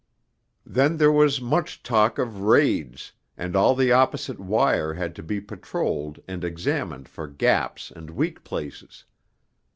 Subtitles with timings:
[0.65, 5.39] Then there was much talk of 'raids,' and all the opposite wire had to be
[5.39, 9.05] patrolled and examined for gaps and weak places.